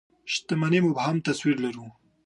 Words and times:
شتمنۍ 0.31 0.79
مبهم 0.87 1.17
تصوير 1.27 1.55
لرو. 1.65 1.85